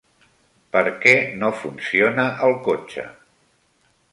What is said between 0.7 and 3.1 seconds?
Per què no funciona el cotxe?